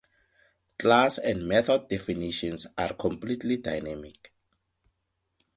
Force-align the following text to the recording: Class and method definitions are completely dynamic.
Class 0.79 1.19
and 1.19 1.47
method 1.47 1.87
definitions 1.87 2.65
are 2.75 2.93
completely 2.95 3.57
dynamic. 3.57 4.33